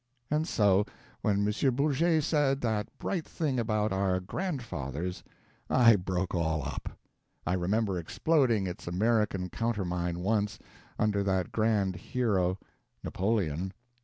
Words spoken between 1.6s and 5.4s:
Bourget said that bright thing about our grandfathers,